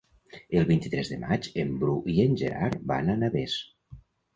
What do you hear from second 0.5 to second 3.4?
El vint-i-tres de maig en Bru i en Gerard van a